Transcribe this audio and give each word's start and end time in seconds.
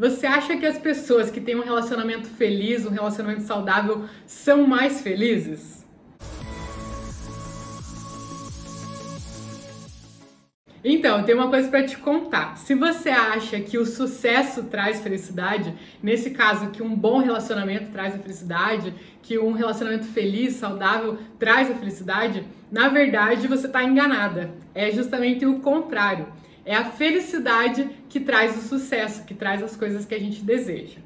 Você 0.00 0.26
acha 0.26 0.56
que 0.56 0.64
as 0.64 0.78
pessoas 0.78 1.30
que 1.30 1.42
têm 1.42 1.56
um 1.56 1.62
relacionamento 1.62 2.26
feliz, 2.26 2.86
um 2.86 2.90
relacionamento 2.90 3.42
saudável, 3.42 4.06
são 4.24 4.66
mais 4.66 5.02
felizes? 5.02 5.84
Então, 10.82 11.22
tem 11.22 11.34
uma 11.34 11.50
coisa 11.50 11.68
para 11.68 11.84
te 11.84 11.98
contar. 11.98 12.56
Se 12.56 12.74
você 12.74 13.10
acha 13.10 13.60
que 13.60 13.76
o 13.76 13.84
sucesso 13.84 14.62
traz 14.62 15.02
felicidade, 15.02 15.74
nesse 16.02 16.30
caso 16.30 16.70
que 16.70 16.82
um 16.82 16.96
bom 16.96 17.18
relacionamento 17.18 17.92
traz 17.92 18.14
a 18.14 18.18
felicidade, 18.18 18.94
que 19.20 19.38
um 19.38 19.52
relacionamento 19.52 20.06
feliz, 20.06 20.54
saudável 20.54 21.18
traz 21.38 21.70
a 21.70 21.74
felicidade, 21.74 22.42
na 22.72 22.88
verdade 22.88 23.46
você 23.46 23.66
está 23.66 23.84
enganada. 23.84 24.50
É 24.74 24.90
justamente 24.90 25.44
o 25.44 25.60
contrário. 25.60 26.26
É 26.70 26.76
a 26.76 26.84
felicidade 26.84 27.90
que 28.08 28.20
traz 28.20 28.56
o 28.56 28.60
sucesso, 28.60 29.24
que 29.24 29.34
traz 29.34 29.60
as 29.60 29.74
coisas 29.74 30.06
que 30.06 30.14
a 30.14 30.20
gente 30.20 30.40
deseja. 30.44 30.98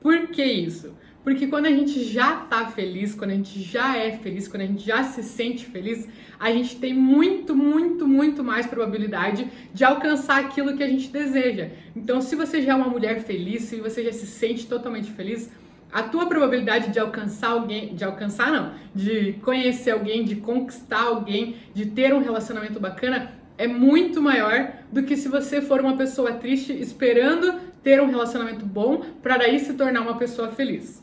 Por 0.00 0.28
que 0.28 0.42
isso? 0.42 0.94
Porque 1.22 1.48
quando 1.48 1.66
a 1.66 1.70
gente 1.70 2.02
já 2.02 2.36
tá 2.36 2.68
feliz, 2.68 3.14
quando 3.14 3.32
a 3.32 3.34
gente 3.34 3.60
já 3.60 3.94
é 3.94 4.12
feliz, 4.12 4.48
quando 4.48 4.62
a 4.62 4.66
gente 4.66 4.82
já 4.82 5.04
se 5.04 5.22
sente 5.22 5.66
feliz, 5.66 6.08
a 6.40 6.50
gente 6.50 6.76
tem 6.76 6.94
muito, 6.94 7.54
muito, 7.54 8.08
muito 8.08 8.42
mais 8.42 8.66
probabilidade 8.66 9.50
de 9.74 9.84
alcançar 9.84 10.40
aquilo 10.40 10.74
que 10.78 10.82
a 10.82 10.88
gente 10.88 11.08
deseja. 11.08 11.68
Então, 11.94 12.22
se 12.22 12.34
você 12.34 12.62
já 12.62 12.72
é 12.72 12.74
uma 12.74 12.88
mulher 12.88 13.22
feliz, 13.22 13.64
se 13.64 13.76
você 13.82 14.02
já 14.04 14.12
se 14.14 14.26
sente 14.26 14.66
totalmente 14.66 15.10
feliz, 15.10 15.50
a 15.92 16.02
tua 16.04 16.24
probabilidade 16.24 16.90
de 16.90 16.98
alcançar 16.98 17.50
alguém, 17.50 17.94
de 17.94 18.02
alcançar 18.02 18.50
não, 18.50 18.72
de 18.94 19.34
conhecer 19.44 19.90
alguém, 19.90 20.24
de 20.24 20.36
conquistar 20.36 21.02
alguém, 21.02 21.56
de 21.74 21.84
ter 21.84 22.14
um 22.14 22.22
relacionamento 22.22 22.80
bacana 22.80 23.41
é 23.62 23.68
muito 23.68 24.20
maior 24.20 24.72
do 24.90 25.04
que 25.04 25.16
se 25.16 25.28
você 25.28 25.60
for 25.60 25.80
uma 25.80 25.96
pessoa 25.96 26.32
triste 26.32 26.72
esperando 26.72 27.60
ter 27.82 28.02
um 28.02 28.10
relacionamento 28.10 28.66
bom 28.66 29.02
para 29.22 29.36
daí 29.36 29.60
se 29.60 29.74
tornar 29.74 30.00
uma 30.00 30.16
pessoa 30.16 30.48
feliz. 30.48 31.00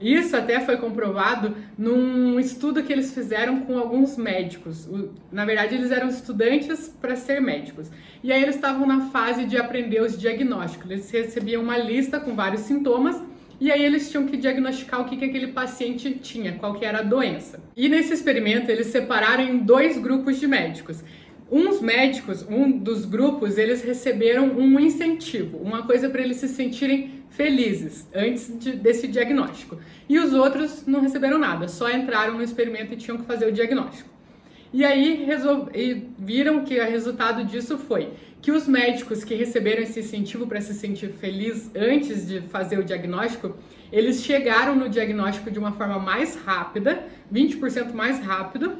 Isso 0.00 0.34
até 0.34 0.60
foi 0.60 0.78
comprovado 0.78 1.54
num 1.76 2.40
estudo 2.40 2.82
que 2.82 2.92
eles 2.92 3.12
fizeram 3.12 3.60
com 3.60 3.78
alguns 3.78 4.16
médicos. 4.16 4.88
Na 5.30 5.44
verdade, 5.44 5.74
eles 5.74 5.90
eram 5.90 6.08
estudantes 6.08 6.88
para 7.00 7.14
ser 7.14 7.38
médicos. 7.40 7.90
E 8.24 8.32
aí 8.32 8.42
eles 8.42 8.54
estavam 8.54 8.86
na 8.86 9.10
fase 9.10 9.44
de 9.44 9.58
aprender 9.58 10.00
os 10.00 10.18
diagnósticos. 10.18 10.90
Eles 10.90 11.10
recebiam 11.10 11.62
uma 11.62 11.76
lista 11.76 12.18
com 12.18 12.34
vários 12.34 12.62
sintomas 12.62 13.20
e 13.60 13.70
aí 13.70 13.84
eles 13.84 14.10
tinham 14.10 14.24
que 14.24 14.38
diagnosticar 14.38 15.02
o 15.02 15.04
que, 15.04 15.18
que 15.18 15.24
aquele 15.26 15.48
paciente 15.48 16.14
tinha, 16.14 16.54
qual 16.54 16.74
que 16.74 16.84
era 16.84 17.00
a 17.00 17.02
doença. 17.02 17.60
E 17.76 17.90
nesse 17.90 18.14
experimento 18.14 18.70
eles 18.70 18.86
separaram 18.86 19.44
em 19.44 19.58
dois 19.58 19.98
grupos 19.98 20.40
de 20.40 20.46
médicos. 20.46 21.04
Uns 21.50 21.80
médicos, 21.80 22.46
um 22.48 22.70
dos 22.70 23.04
grupos, 23.04 23.58
eles 23.58 23.82
receberam 23.82 24.46
um 24.52 24.78
incentivo, 24.78 25.58
uma 25.58 25.84
coisa 25.84 26.08
para 26.08 26.22
eles 26.22 26.36
se 26.36 26.46
sentirem 26.46 27.24
felizes 27.30 28.06
antes 28.14 28.56
de, 28.58 28.72
desse 28.72 29.08
diagnóstico. 29.08 29.78
E 30.08 30.18
os 30.18 30.32
outros 30.32 30.86
não 30.86 31.00
receberam 31.00 31.38
nada, 31.38 31.66
só 31.66 31.90
entraram 31.90 32.34
no 32.34 32.42
experimento 32.42 32.94
e 32.94 32.96
tinham 32.96 33.18
que 33.18 33.24
fazer 33.24 33.46
o 33.48 33.52
diagnóstico. 33.52 34.08
E 34.72 34.84
aí 34.84 35.28
e 35.74 36.06
viram 36.16 36.64
que 36.64 36.78
o 36.78 36.84
resultado 36.84 37.44
disso 37.44 37.76
foi 37.76 38.10
que 38.40 38.52
os 38.52 38.68
médicos 38.68 39.24
que 39.24 39.34
receberam 39.34 39.82
esse 39.82 40.00
incentivo 40.00 40.46
para 40.46 40.60
se 40.60 40.72
sentir 40.72 41.08
feliz 41.08 41.70
antes 41.74 42.26
de 42.26 42.40
fazer 42.42 42.78
o 42.78 42.84
diagnóstico, 42.84 43.56
eles 43.92 44.22
chegaram 44.22 44.74
no 44.74 44.88
diagnóstico 44.88 45.50
de 45.50 45.58
uma 45.58 45.72
forma 45.72 45.98
mais 45.98 46.36
rápida, 46.36 47.04
20% 47.32 47.92
mais 47.92 48.20
rápido, 48.20 48.78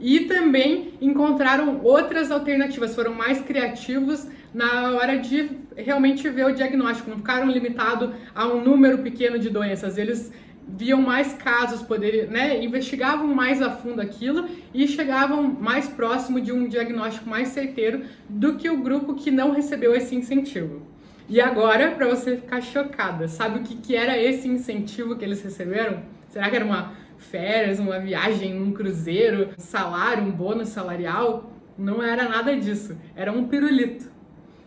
e 0.00 0.20
também 0.20 0.94
encontraram 1.00 1.80
outras 1.82 2.30
alternativas, 2.30 2.94
foram 2.94 3.14
mais 3.14 3.40
criativos 3.40 4.26
na 4.54 4.92
hora 4.92 5.18
de 5.18 5.50
realmente 5.76 6.28
ver 6.28 6.46
o 6.46 6.54
diagnóstico, 6.54 7.10
não 7.10 7.18
ficaram 7.18 7.48
limitados 7.48 8.10
a 8.34 8.46
um 8.46 8.62
número 8.62 8.98
pequeno 8.98 9.38
de 9.38 9.50
doenças, 9.50 9.98
eles 9.98 10.32
viam 10.68 11.00
mais 11.00 11.32
casos, 11.32 11.82
poder, 11.82 12.28
né, 12.30 12.62
investigavam 12.62 13.26
mais 13.26 13.62
a 13.62 13.70
fundo 13.70 14.00
aquilo 14.00 14.46
e 14.74 14.86
chegavam 14.86 15.42
mais 15.42 15.88
próximo 15.88 16.40
de 16.40 16.52
um 16.52 16.68
diagnóstico 16.68 17.28
mais 17.28 17.48
certeiro 17.48 18.02
do 18.28 18.56
que 18.56 18.68
o 18.68 18.76
grupo 18.76 19.14
que 19.14 19.30
não 19.30 19.52
recebeu 19.52 19.94
esse 19.94 20.14
incentivo. 20.14 20.82
E 21.28 21.40
agora, 21.40 21.90
para 21.92 22.06
você 22.06 22.36
ficar 22.36 22.60
chocada, 22.60 23.28
sabe 23.28 23.58
o 23.58 23.62
que, 23.62 23.76
que 23.76 23.94
era 23.94 24.16
esse 24.16 24.48
incentivo 24.48 25.16
que 25.16 25.24
eles 25.24 25.42
receberam? 25.42 26.02
Será 26.30 26.48
que 26.48 26.56
era 26.56 26.64
uma 26.64 26.92
férias, 27.18 27.78
uma 27.78 27.98
viagem, 27.98 28.60
um 28.60 28.72
cruzeiro, 28.72 29.50
um 29.58 29.60
salário, 29.60 30.24
um 30.24 30.30
bônus 30.30 30.68
salarial. 30.68 31.52
Não 31.76 32.02
era 32.02 32.28
nada 32.28 32.56
disso. 32.56 32.96
Era 33.14 33.30
um 33.32 33.46
pirulito. 33.46 34.10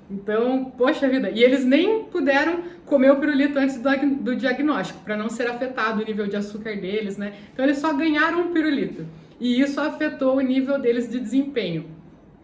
Então, 0.09 0.65
poxa 0.77 1.07
vida. 1.07 1.29
E 1.29 1.41
eles 1.41 1.63
nem 1.63 2.03
puderam 2.03 2.63
comer 2.85 3.11
o 3.11 3.15
pirulito 3.15 3.57
antes 3.57 3.77
do, 3.77 3.89
do 4.21 4.35
diagnóstico, 4.35 4.99
para 5.03 5.15
não 5.15 5.29
ser 5.29 5.47
afetado 5.47 6.01
o 6.01 6.05
nível 6.05 6.27
de 6.27 6.35
açúcar 6.35 6.75
deles, 6.75 7.17
né? 7.17 7.33
Então, 7.53 7.63
eles 7.63 7.77
só 7.77 7.93
ganharam 7.93 8.41
um 8.41 8.51
pirulito. 8.51 9.05
E 9.39 9.59
isso 9.59 9.79
afetou 9.79 10.35
o 10.35 10.41
nível 10.41 10.79
deles 10.79 11.09
de 11.09 11.19
desempenho. 11.19 11.85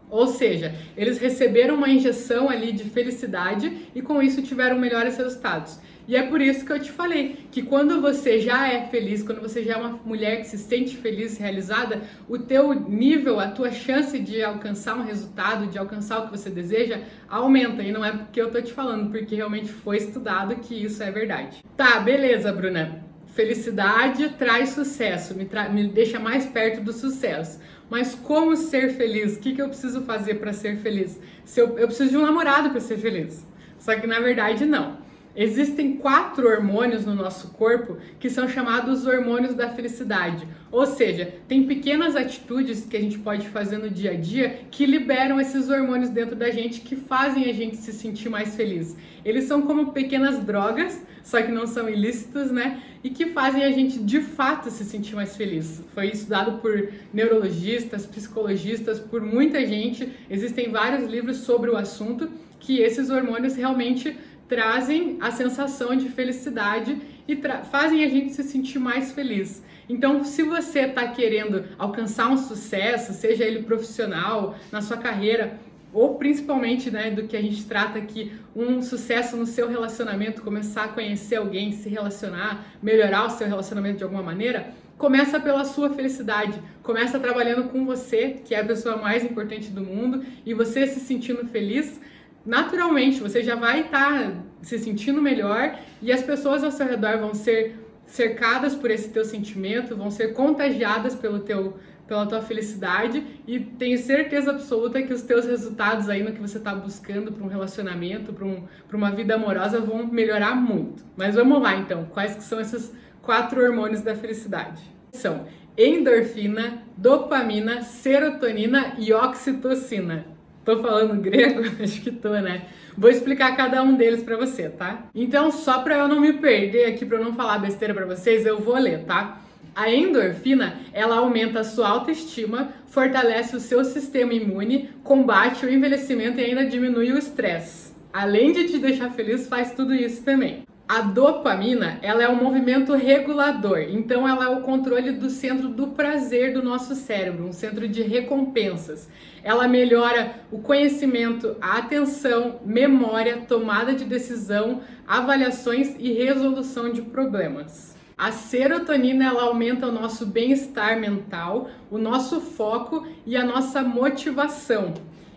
Ou 0.10 0.28
seja, 0.28 0.74
eles 0.96 1.18
receberam 1.18 1.76
uma 1.76 1.90
injeção 1.90 2.50
ali 2.50 2.72
de 2.72 2.86
felicidade 2.86 3.90
e 3.94 4.02
com 4.02 4.22
isso 4.22 4.42
tiveram 4.42 4.80
melhores 4.80 5.18
resultados. 5.18 5.80
E 6.08 6.16
é 6.16 6.24
por 6.24 6.40
isso 6.40 6.66
que 6.66 6.72
eu 6.72 6.80
te 6.80 6.90
falei 6.90 7.48
que 7.52 7.62
quando 7.62 8.00
você 8.00 8.40
já 8.40 8.72
é 8.72 8.86
feliz, 8.86 9.22
quando 9.22 9.42
você 9.42 9.62
já 9.62 9.74
é 9.74 9.78
uma 9.78 10.00
mulher 10.06 10.38
que 10.38 10.48
se 10.48 10.58
sente 10.58 10.96
feliz 10.96 11.38
realizada, 11.38 12.02
o 12.30 12.38
teu 12.38 12.74
nível, 12.74 13.42
a 13.42 13.50
tua 13.50 13.72
chance 13.72 14.18
de 14.18 14.42
alcançar 14.42 14.96
um 14.96 15.04
resultado, 15.04 15.68
de 15.68 15.78
alcançar 15.78 16.20
o 16.20 16.26
que 16.26 16.38
você 16.38 16.50
deseja, 16.50 17.02
aumenta. 17.28 17.84
E 17.84 17.92
não 17.92 18.06
é 18.06 18.12
porque 18.12 18.42
eu 18.42 18.50
tô 18.50 18.62
te 18.62 18.72
falando, 18.72 19.12
porque 19.12 19.36
realmente 19.36 19.70
foi 19.70 19.98
estudado 19.98 20.56
que 20.56 20.82
isso 20.82 21.04
é 21.04 21.12
verdade. 21.12 21.62
Tá, 21.76 22.00
beleza, 22.00 22.54
Bruna. 22.54 23.06
Felicidade 23.36 24.30
traz 24.30 24.70
sucesso, 24.70 25.36
me, 25.36 25.46
tra 25.46 25.70
me 25.70 25.88
deixa 25.90 26.20
mais 26.20 26.46
perto 26.46 26.82
do 26.82 26.94
sucesso. 26.94 27.60
Mas 27.90 28.16
como 28.16 28.56
ser 28.56 28.94
feliz? 28.94 29.36
O 29.36 29.40
que, 29.40 29.54
que 29.54 29.62
eu 29.62 29.68
preciso 29.68 30.02
fazer 30.02 30.36
para 30.36 30.54
ser 30.54 30.78
feliz? 30.78 31.20
Se 31.44 31.60
eu, 31.60 31.78
eu 31.78 31.88
preciso 31.88 32.12
de 32.12 32.18
um 32.18 32.26
namorado 32.26 32.70
para 32.70 32.80
ser 32.80 32.98
feliz. 32.98 33.46
Só 33.78 33.94
que 33.96 34.08
na 34.08 34.20
verdade 34.20 34.66
não. 34.66 35.06
Existem 35.40 35.98
quatro 35.98 36.48
hormônios 36.48 37.06
no 37.06 37.14
nosso 37.14 37.50
corpo 37.50 38.00
que 38.20 38.28
são 38.28 38.50
chamados 38.50 39.06
hormônios 39.06 39.54
da 39.54 39.70
felicidade. 39.70 40.48
Ou 40.72 40.88
seja, 40.88 41.32
tem 41.48 41.68
pequenas 41.68 42.16
atitudes 42.16 42.88
que 42.88 42.98
a 42.98 43.00
gente 43.00 43.20
pode 43.20 43.48
fazer 43.50 43.78
no 43.78 43.88
dia 43.88 44.14
a 44.14 44.16
dia 44.16 44.62
que 44.72 44.84
liberam 44.88 45.40
esses 45.40 45.70
hormônios 45.70 46.10
dentro 46.10 46.36
da 46.36 46.50
gente 46.50 46.82
que 46.82 46.96
fazem 46.96 47.48
a 47.48 47.54
gente 47.54 47.78
se 47.78 47.94
sentir 47.94 48.30
mais 48.30 48.56
feliz. 48.56 48.98
Eles 49.24 49.44
são 49.44 49.62
como 49.62 49.92
pequenas 49.92 50.44
drogas, 50.44 51.06
só 51.22 51.40
que 51.40 51.52
não 51.52 51.68
são 51.68 51.88
ilícitos, 51.88 52.50
né? 52.50 52.82
E 53.04 53.12
que 53.12 53.28
fazem 53.28 53.64
a 53.64 53.70
gente 53.70 54.00
de 54.00 54.22
fato 54.22 54.72
se 54.72 54.84
sentir 54.84 55.14
mais 55.14 55.38
feliz. 55.38 55.84
Foi 55.94 56.08
estudado 56.08 56.60
por 56.62 56.90
neurologistas, 57.14 58.08
psicologistas, 58.08 59.00
por 59.00 59.22
muita 59.22 59.64
gente. 59.68 60.12
Existem 60.32 60.72
vários 60.72 61.08
livros 61.08 61.38
sobre 61.38 61.70
o 61.70 61.78
assunto 61.78 62.28
que 62.60 62.80
esses 62.80 63.12
hormônios 63.12 63.56
realmente 63.56 64.18
trazem 64.48 65.18
a 65.20 65.32
sensação 65.32 65.96
de 65.96 66.10
felicidade 66.10 66.98
e 67.28 67.36
fazem 67.70 68.04
a 68.04 68.10
gente 68.10 68.34
se 68.34 68.44
sentir 68.44 68.80
mais 68.80 69.12
feliz. 69.12 69.64
Então, 69.90 70.24
se 70.24 70.44
você 70.44 70.82
está 70.82 71.08
querendo 71.08 71.66
alcançar 71.78 72.30
um 72.30 72.38
sucesso, 72.38 73.14
seja 73.14 73.44
ele 73.44 73.64
profissional, 73.64 74.56
na 74.72 74.82
sua 74.82 74.98
carreira, 74.98 75.60
ou 75.94 76.16
principalmente, 76.16 76.92
né, 76.92 77.10
do 77.10 77.24
que 77.24 77.36
a 77.36 77.42
gente 77.42 77.66
trata 77.66 77.98
aqui, 77.98 78.34
um 78.56 78.82
sucesso 78.82 79.38
no 79.38 79.46
seu 79.46 79.70
relacionamento, 79.70 80.42
começar 80.42 80.84
a 80.84 80.88
conhecer 80.90 81.38
alguém, 81.38 81.72
se 81.72 81.90
relacionar, 81.90 82.66
melhorar 82.84 83.26
o 83.26 83.30
seu 83.30 83.48
relacionamento 83.48 83.98
de 83.98 84.04
alguma 84.04 84.22
maneira, 84.22 84.74
começa 84.98 85.40
pela 85.40 85.64
sua 85.64 85.90
felicidade. 85.90 86.60
Começa 86.84 87.20
trabalhando 87.20 87.70
com 87.70 87.86
você, 87.86 88.42
que 88.44 88.54
é 88.54 88.60
a 88.60 88.66
pessoa 88.66 88.98
mais 88.98 89.24
importante 89.24 89.70
do 89.70 89.82
mundo, 89.82 90.26
e 90.46 90.54
você 90.54 90.86
se 90.88 91.00
sentindo 91.00 91.48
feliz 91.48 92.00
naturalmente 92.48 93.20
você 93.20 93.44
já 93.44 93.56
vai 93.56 93.82
estar 93.82 94.24
tá 94.24 94.32
se 94.62 94.80
sentindo 94.80 95.22
melhor 95.22 95.78
e 96.02 96.12
as 96.12 96.24
pessoas 96.24 96.64
ao 96.64 96.72
seu 96.72 96.88
redor 96.88 97.20
vão 97.20 97.34
ser 97.34 97.76
cercadas 98.06 98.74
por 98.74 98.90
esse 98.90 99.10
teu 99.10 99.26
sentimento, 99.26 99.96
vão 99.96 100.10
ser 100.10 100.34
contagiadas 100.34 101.14
pelo 101.14 101.40
teu 101.40 101.78
pela 102.08 102.26
tua 102.26 102.42
felicidade 102.42 103.22
e 103.46 103.60
tenho 103.60 103.98
certeza 103.98 104.52
absoluta 104.52 105.04
que 105.04 105.14
os 105.14 105.24
teus 105.24 105.46
resultados 105.46 106.08
aí 106.08 106.24
no 106.24 106.32
que 106.32 106.40
você 106.40 106.58
está 106.58 106.74
buscando 106.74 107.34
para 107.34 107.44
um 107.44 107.50
relacionamento, 107.50 108.32
para 108.32 108.46
um, 108.46 108.64
uma 108.94 109.12
vida 109.12 109.36
amorosa 109.36 109.82
vão 109.82 110.08
melhorar 110.08 110.56
muito. 110.56 111.04
Mas 111.18 111.36
vamos 111.36 111.62
lá 111.62 111.76
então, 111.76 112.06
quais 112.06 112.34
que 112.34 112.44
são 112.44 112.62
esses 112.62 112.94
quatro 113.22 113.62
hormônios 113.62 114.00
da 114.00 114.16
felicidade? 114.16 114.82
São 115.12 115.46
endorfina, 115.78 116.82
dopamina, 116.96 117.82
serotonina 117.82 118.96
e 118.98 119.12
oxitocina. 119.12 120.37
Tô 120.68 120.82
falando 120.82 121.16
grego? 121.24 121.62
Acho 121.82 122.02
que 122.02 122.12
tô, 122.12 122.32
né? 122.32 122.64
Vou 122.98 123.10
explicar 123.10 123.56
cada 123.56 123.82
um 123.82 123.96
deles 123.96 124.22
para 124.22 124.36
você, 124.36 124.68
tá? 124.68 125.06
Então, 125.16 125.50
só 125.50 125.80
para 125.80 125.96
eu 125.96 126.10
não 126.10 126.20
me 126.20 126.34
perder 126.34 126.88
aqui, 126.88 127.06
para 127.06 127.20
não 127.20 127.34
falar 127.34 127.60
besteira 127.60 127.94
para 127.94 128.06
vocês, 128.06 128.46
eu 128.46 128.60
vou 128.60 128.78
ler, 128.78 129.06
tá? 129.06 129.40
A 129.74 129.90
endorfina, 129.90 130.78
ela 130.92 131.20
aumenta 131.20 131.62
a 131.62 131.64
sua 131.64 131.88
autoestima, 131.88 132.74
fortalece 132.88 133.56
o 133.56 133.62
seu 133.62 133.86
sistema 133.86 134.34
imune, 134.34 134.90
combate 135.06 135.66
o 135.66 135.72
envelhecimento 135.72 136.42
e 136.42 136.44
ainda 136.44 136.66
diminui 136.66 137.14
o 137.14 137.18
estresse. 137.18 137.96
além 138.12 138.52
de 138.52 138.68
te 138.68 138.78
deixar 138.80 139.12
feliz, 139.12 139.48
faz 139.48 139.72
tudo 139.72 139.94
isso 139.94 140.22
também. 140.24 140.67
A 140.90 141.02
dopamina, 141.02 142.00
ela 142.02 142.24
é 142.24 142.30
um 142.30 142.42
movimento 142.42 142.94
regulador, 142.94 143.80
então 143.90 144.26
ela 144.26 144.46
é 144.46 144.48
o 144.48 144.62
controle 144.62 145.12
do 145.12 145.30
centro 145.30 145.68
do 145.68 145.88
prazer 145.88 146.54
do 146.54 146.64
nosso 146.64 146.96
cérebro, 146.96 147.46
um 147.46 147.52
centro 147.52 147.90
de 147.90 148.02
recompensas. 148.02 149.10
Ela 149.44 149.68
melhora 149.68 150.36
o 150.50 150.60
conhecimento, 150.60 151.58
a 151.60 151.80
atenção, 151.80 152.62
memória, 152.66 153.44
tomada 153.46 153.94
de 153.94 154.06
decisão, 154.06 154.80
avaliações 155.06 155.94
e 156.00 156.14
resolução 156.14 156.90
de 156.90 157.02
problemas. 157.02 157.94
A 158.18 158.32
serotonina 158.32 159.26
ela 159.26 159.44
aumenta 159.44 159.88
o 159.88 159.92
nosso 159.92 160.26
bem-estar 160.26 160.98
mental, 161.02 161.70
o 161.92 161.98
nosso 161.98 162.40
foco 162.40 163.06
e 163.26 163.36
a 163.36 163.44
nossa 163.44 163.82
motivação. 163.82 164.94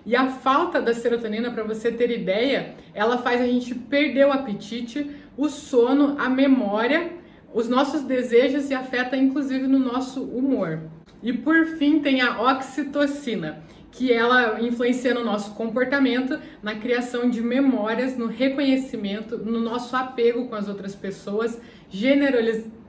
E 0.06 0.16
a 0.16 0.28
falta 0.28 0.80
da 0.80 0.94
serotonina, 0.94 1.50
para 1.50 1.62
você 1.62 1.92
ter 1.92 2.10
ideia, 2.10 2.74
ela 2.94 3.18
faz 3.18 3.40
a 3.40 3.46
gente 3.46 3.74
perder 3.74 4.26
o 4.26 4.32
apetite, 4.32 5.10
o 5.40 5.48
sono, 5.48 6.16
a 6.18 6.28
memória, 6.28 7.12
os 7.54 7.66
nossos 7.66 8.02
desejos 8.02 8.68
e 8.68 8.74
afeta 8.74 9.16
inclusive 9.16 9.66
no 9.66 9.78
nosso 9.78 10.22
humor. 10.22 10.82
E 11.22 11.32
por 11.32 11.64
fim 11.78 12.00
tem 12.00 12.20
a 12.20 12.42
oxitocina, 12.42 13.62
que 13.90 14.12
ela 14.12 14.60
influencia 14.60 15.14
no 15.14 15.24
nosso 15.24 15.54
comportamento, 15.54 16.38
na 16.62 16.74
criação 16.74 17.30
de 17.30 17.40
memórias, 17.40 18.18
no 18.18 18.26
reconhecimento, 18.26 19.38
no 19.38 19.60
nosso 19.60 19.96
apego 19.96 20.46
com 20.46 20.54
as 20.54 20.68
outras 20.68 20.94
pessoas, 20.94 21.58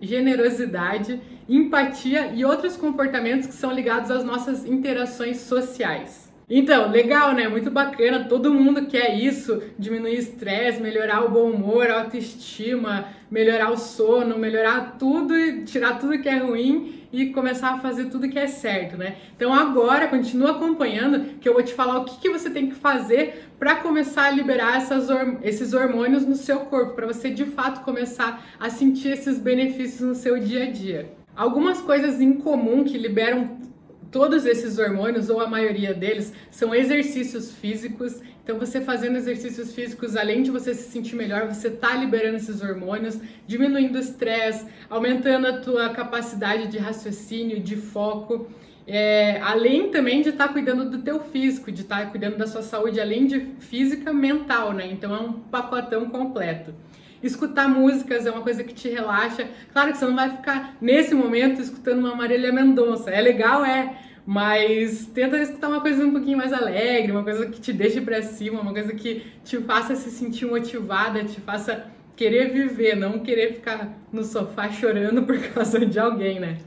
generosidade, 0.02 1.22
empatia 1.48 2.34
e 2.34 2.44
outros 2.44 2.76
comportamentos 2.76 3.48
que 3.48 3.54
são 3.54 3.72
ligados 3.72 4.12
às 4.12 4.26
nossas 4.26 4.66
interações 4.66 5.38
sociais. 5.38 6.31
Então, 6.54 6.92
legal, 6.92 7.34
né? 7.34 7.48
Muito 7.48 7.72
bacana. 7.72 8.26
Todo 8.26 8.54
mundo 8.54 8.86
quer 8.86 9.18
isso: 9.18 9.64
diminuir 9.80 10.18
estresse, 10.18 10.82
melhorar 10.82 11.24
o 11.24 11.30
bom 11.30 11.50
humor, 11.50 11.90
a 11.90 12.02
autoestima, 12.02 13.06
melhorar 13.32 13.72
o 13.72 13.78
sono, 13.78 14.38
melhorar 14.38 14.98
tudo 15.00 15.34
e 15.34 15.64
tirar 15.64 15.98
tudo 15.98 16.20
que 16.20 16.28
é 16.28 16.40
ruim 16.40 17.08
e 17.14 17.28
começar 17.28 17.76
a 17.76 17.80
fazer 17.80 18.10
tudo 18.10 18.28
que 18.28 18.38
é 18.38 18.48
certo, 18.48 18.98
né? 18.98 19.16
Então, 19.34 19.54
agora, 19.54 20.10
continua 20.10 20.52
acompanhando 20.52 21.40
que 21.40 21.48
eu 21.48 21.54
vou 21.54 21.64
te 21.64 21.74
falar 21.74 22.00
o 22.00 22.04
que, 22.04 22.20
que 22.20 22.30
você 22.30 22.50
tem 22.50 22.68
que 22.68 22.76
fazer 22.76 23.46
para 23.58 23.76
começar 23.76 24.26
a 24.26 24.32
liberar 24.32 24.76
essas, 24.76 25.08
esses 25.44 25.74
hormônios 25.74 26.26
no 26.26 26.36
seu 26.36 26.62
corpo, 26.62 26.96
para 26.96 27.08
você 27.08 27.30
de 27.30 27.46
fato 27.46 27.82
começar 27.86 28.46
a 28.60 28.70
sentir 28.70 29.10
esses 29.10 29.40
benefícios 29.40 30.02
no 30.02 30.16
seu 30.16 30.38
dia 30.38 30.64
a 30.66 30.70
dia. 30.70 31.14
Algumas 31.34 31.80
coisas 31.80 32.20
em 32.20 32.34
comum 32.34 32.84
que 32.84 32.98
liberam 32.98 33.71
todos 34.12 34.46
esses 34.46 34.78
hormônios, 34.78 35.30
ou 35.30 35.40
a 35.40 35.48
maioria 35.48 35.94
deles, 35.94 36.34
são 36.52 36.76
exercícios 36.76 37.52
físicos. 37.52 38.22
Então, 38.44 38.60
você 38.60 38.82
fazendo 38.82 39.16
exercícios 39.16 39.74
físicos, 39.74 40.16
além 40.18 40.44
de 40.44 40.52
você 40.52 40.74
se 40.74 40.92
sentir 40.92 41.16
melhor, 41.16 41.48
você 41.48 41.70
está 41.70 41.96
liberando 41.96 42.36
esses 42.36 42.62
hormônios, 42.62 43.20
diminuindo 43.48 43.96
o 43.96 44.02
estresse, 44.02 44.66
aumentando 44.90 45.48
a 45.48 45.60
tua 45.60 45.90
capacidade 45.90 46.68
de 46.68 46.78
raciocínio, 46.78 47.60
de 47.60 47.78
foco. 47.78 48.48
É, 48.86 49.40
além 49.42 49.90
também 49.92 50.22
de 50.22 50.30
estar 50.30 50.48
tá 50.48 50.54
cuidando 50.54 50.90
do 50.90 51.02
teu 51.02 51.22
físico, 51.22 51.72
de 51.72 51.84
estar 51.84 52.02
tá 52.02 52.06
cuidando 52.08 52.38
da 52.38 52.48
sua 52.48 52.64
saúde, 52.64 53.00
além 53.00 53.26
de 53.26 53.40
física, 53.60 54.12
mental, 54.12 54.74
né? 54.74 54.88
Então 54.92 55.16
é 55.16 55.20
um 55.20 55.34
pacotão 55.34 56.10
completo. 56.10 56.74
Escutar 57.24 57.68
músicas 57.68 58.26
é 58.26 58.32
uma 58.32 58.42
coisa 58.42 58.64
que 58.64 58.74
te 58.74 58.90
relaxa. 58.90 59.48
Claro 59.72 59.92
que 59.92 59.98
você 59.98 60.06
não 60.06 60.16
vai 60.16 60.30
ficar 60.30 60.76
nesse 60.82 61.14
momento 61.14 61.62
escutando 61.62 62.00
uma 62.00 62.16
Marília 62.16 62.52
Mendonça. 62.52 63.12
É 63.12 63.22
legal, 63.22 63.64
é. 63.64 63.96
Mas 64.26 65.08
tenta 65.08 65.38
escutar 65.38 65.68
uma 65.68 65.82
coisa 65.82 66.06
um 66.06 66.12
pouquinho 66.12 66.38
mais 66.38 66.54
alegre, 66.54 67.12
uma 67.12 67.24
coisa 67.24 67.48
que 67.48 67.60
te 67.60 67.74
deixe 67.74 68.02
para 68.02 68.22
cima, 68.22 68.62
uma 68.62 68.72
coisa 68.72 68.94
que 68.94 69.26
te 69.44 69.58
faça 69.58 69.96
se 69.96 70.12
sentir 70.12 70.46
motivada, 70.46 71.24
te 71.24 71.42
faça 71.42 71.86
querer 72.16 72.54
viver, 72.54 72.96
não 72.96 73.20
querer 73.20 73.54
ficar 73.54 73.98
no 74.12 74.24
sofá 74.24 74.70
chorando 74.70 75.24
por 75.24 75.40
causa 75.40 75.84
de 75.84 76.00
alguém, 76.00 76.40
né? 76.40 76.58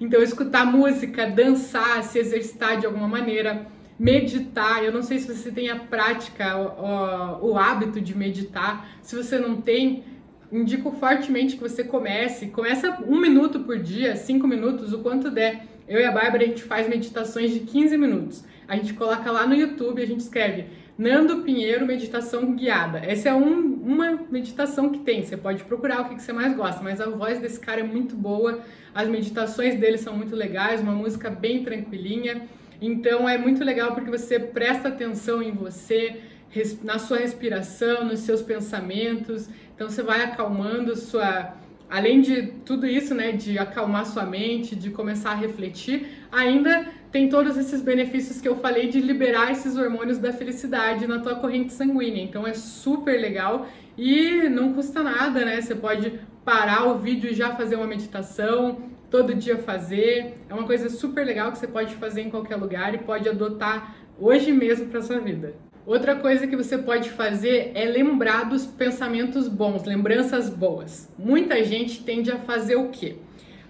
Então, 0.00 0.20
escutar 0.20 0.66
música, 0.66 1.26
dançar, 1.26 2.02
se 2.02 2.18
exercitar 2.18 2.78
de 2.78 2.86
alguma 2.86 3.06
maneira 3.06 3.66
meditar. 3.98 4.84
Eu 4.84 4.92
não 4.92 5.02
sei 5.02 5.18
se 5.18 5.34
você 5.34 5.50
tem 5.50 5.68
a 5.70 5.76
prática, 5.76 6.56
o, 6.56 7.50
o 7.50 7.58
hábito 7.58 8.00
de 8.00 8.16
meditar. 8.16 8.88
Se 9.02 9.16
você 9.16 9.38
não 9.38 9.60
tem, 9.60 10.04
indico 10.50 10.92
fortemente 10.92 11.56
que 11.56 11.62
você 11.62 11.82
comece. 11.84 12.48
Começa 12.48 12.98
um 13.06 13.20
minuto 13.20 13.60
por 13.60 13.78
dia, 13.78 14.16
cinco 14.16 14.46
minutos, 14.46 14.92
o 14.92 14.98
quanto 14.98 15.30
der. 15.30 15.66
Eu 15.88 16.00
e 16.00 16.04
a 16.04 16.12
Bárbara, 16.12 16.44
a 16.44 16.46
gente 16.46 16.62
faz 16.62 16.88
meditações 16.88 17.52
de 17.52 17.60
15 17.60 17.96
minutos. 17.96 18.44
A 18.68 18.76
gente 18.76 18.94
coloca 18.94 19.30
lá 19.30 19.46
no 19.46 19.54
YouTube, 19.54 20.00
a 20.00 20.06
gente 20.06 20.20
escreve 20.20 20.66
Nando 20.96 21.42
Pinheiro 21.42 21.84
Meditação 21.86 22.54
Guiada. 22.54 22.98
Essa 22.98 23.30
é 23.30 23.34
um, 23.34 23.74
uma 23.82 24.20
meditação 24.30 24.90
que 24.90 25.00
tem, 25.00 25.24
você 25.24 25.36
pode 25.36 25.64
procurar 25.64 26.02
o 26.02 26.08
que, 26.08 26.14
que 26.14 26.22
você 26.22 26.32
mais 26.32 26.54
gosta, 26.54 26.82
mas 26.82 27.00
a 27.00 27.08
voz 27.08 27.40
desse 27.40 27.58
cara 27.58 27.80
é 27.80 27.82
muito 27.82 28.14
boa, 28.14 28.60
as 28.94 29.08
meditações 29.08 29.78
dele 29.78 29.98
são 29.98 30.16
muito 30.16 30.36
legais, 30.36 30.80
uma 30.80 30.92
música 30.92 31.28
bem 31.30 31.64
tranquilinha. 31.64 32.42
Então 32.82 33.28
é 33.28 33.38
muito 33.38 33.62
legal 33.62 33.94
porque 33.94 34.10
você 34.10 34.40
presta 34.40 34.88
atenção 34.88 35.40
em 35.40 35.52
você, 35.52 36.20
na 36.82 36.98
sua 36.98 37.18
respiração, 37.18 38.04
nos 38.04 38.20
seus 38.20 38.42
pensamentos. 38.42 39.48
Então 39.74 39.88
você 39.88 40.02
vai 40.02 40.22
acalmando 40.22 40.96
sua 40.96 41.54
além 41.88 42.22
de 42.22 42.44
tudo 42.64 42.86
isso, 42.86 43.14
né, 43.14 43.32
de 43.32 43.58
acalmar 43.58 44.06
sua 44.06 44.24
mente, 44.24 44.74
de 44.74 44.88
começar 44.88 45.32
a 45.32 45.34
refletir, 45.34 46.06
ainda 46.32 46.86
tem 47.10 47.28
todos 47.28 47.58
esses 47.58 47.82
benefícios 47.82 48.40
que 48.40 48.48
eu 48.48 48.56
falei 48.56 48.88
de 48.88 48.98
liberar 48.98 49.52
esses 49.52 49.76
hormônios 49.76 50.16
da 50.16 50.32
felicidade 50.32 51.06
na 51.06 51.18
tua 51.18 51.34
corrente 51.34 51.74
sanguínea. 51.74 52.24
Então 52.24 52.46
é 52.46 52.54
super 52.54 53.20
legal 53.20 53.66
e 53.98 54.48
não 54.48 54.72
custa 54.72 55.02
nada, 55.02 55.44
né? 55.44 55.60
Você 55.60 55.74
pode 55.74 56.18
parar 56.42 56.86
o 56.86 56.96
vídeo 56.96 57.30
e 57.30 57.34
já 57.34 57.54
fazer 57.54 57.76
uma 57.76 57.86
meditação, 57.86 58.78
todo 59.12 59.34
dia 59.34 59.58
fazer. 59.58 60.38
É 60.48 60.54
uma 60.54 60.66
coisa 60.66 60.88
super 60.88 61.24
legal 61.24 61.52
que 61.52 61.58
você 61.58 61.68
pode 61.68 61.94
fazer 61.96 62.22
em 62.22 62.30
qualquer 62.30 62.56
lugar 62.56 62.94
e 62.94 62.98
pode 62.98 63.28
adotar 63.28 63.94
hoje 64.18 64.50
mesmo 64.50 64.86
para 64.86 65.02
sua 65.02 65.20
vida. 65.20 65.54
Outra 65.84 66.16
coisa 66.16 66.46
que 66.46 66.56
você 66.56 66.78
pode 66.78 67.10
fazer 67.10 67.72
é 67.74 67.84
lembrar 67.84 68.44
dos 68.44 68.64
pensamentos 68.64 69.48
bons, 69.48 69.84
lembranças 69.84 70.48
boas. 70.48 71.12
Muita 71.18 71.62
gente 71.62 72.02
tende 72.02 72.30
a 72.30 72.38
fazer 72.38 72.76
o 72.76 72.88
quê? 72.88 73.16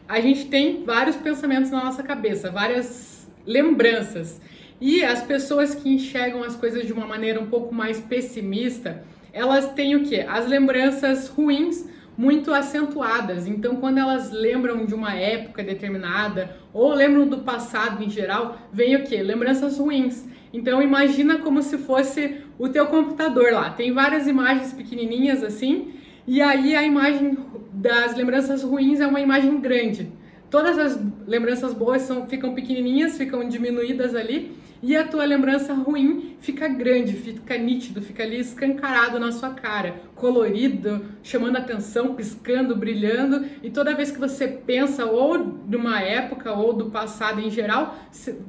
A 0.08 0.20
gente 0.20 0.46
tem 0.46 0.84
vários 0.84 1.16
pensamentos 1.16 1.70
na 1.70 1.84
nossa 1.84 2.02
cabeça, 2.02 2.50
várias 2.50 3.28
lembranças. 3.44 4.40
E 4.80 5.02
as 5.02 5.22
pessoas 5.22 5.74
que 5.74 5.88
enxergam 5.88 6.44
as 6.44 6.54
coisas 6.54 6.86
de 6.86 6.92
uma 6.92 7.06
maneira 7.06 7.40
um 7.40 7.46
pouco 7.46 7.74
mais 7.74 7.98
pessimista, 7.98 9.02
elas 9.32 9.72
têm 9.72 9.96
o 9.96 10.04
quê? 10.04 10.24
As 10.28 10.46
lembranças 10.46 11.28
ruins 11.28 11.88
muito 12.16 12.52
acentuadas. 12.52 13.46
Então, 13.46 13.76
quando 13.76 13.98
elas 13.98 14.30
lembram 14.30 14.84
de 14.84 14.94
uma 14.94 15.14
época 15.14 15.62
determinada 15.62 16.56
ou 16.72 16.92
lembram 16.92 17.26
do 17.26 17.38
passado 17.38 18.02
em 18.02 18.10
geral, 18.10 18.58
vem 18.72 18.96
o 18.96 19.04
quê? 19.04 19.22
Lembranças 19.22 19.78
ruins. 19.78 20.26
Então, 20.52 20.82
imagina 20.82 21.38
como 21.38 21.62
se 21.62 21.78
fosse 21.78 22.42
o 22.58 22.68
teu 22.68 22.86
computador 22.86 23.52
lá. 23.52 23.70
Tem 23.70 23.92
várias 23.92 24.26
imagens 24.26 24.72
pequenininhas 24.72 25.42
assim, 25.42 25.94
e 26.26 26.40
aí 26.40 26.76
a 26.76 26.82
imagem 26.82 27.38
das 27.72 28.14
lembranças 28.14 28.62
ruins 28.62 29.00
é 29.00 29.06
uma 29.06 29.20
imagem 29.20 29.58
grande. 29.60 30.12
Todas 30.50 30.78
as 30.78 31.00
lembranças 31.26 31.72
boas 31.72 32.02
são, 32.02 32.26
ficam 32.26 32.54
pequenininhas, 32.54 33.16
ficam 33.16 33.48
diminuídas 33.48 34.14
ali, 34.14 34.52
e 34.82 34.96
a 34.96 35.06
tua 35.06 35.24
lembrança 35.24 35.72
ruim 35.72 36.36
fica 36.40 36.66
grande, 36.66 37.12
fica 37.12 37.56
nítido, 37.56 38.02
fica 38.02 38.24
ali 38.24 38.40
escancarado 38.40 39.20
na 39.20 39.30
sua 39.30 39.50
cara, 39.50 40.02
colorido, 40.16 41.04
chamando 41.22 41.56
atenção, 41.56 42.14
piscando, 42.14 42.74
brilhando, 42.74 43.46
e 43.62 43.70
toda 43.70 43.94
vez 43.94 44.10
que 44.10 44.18
você 44.18 44.48
pensa 44.48 45.06
ou 45.06 45.38
de 45.38 45.76
uma 45.76 46.00
época 46.00 46.52
ou 46.52 46.72
do 46.72 46.90
passado 46.90 47.40
em 47.40 47.48
geral, 47.48 47.96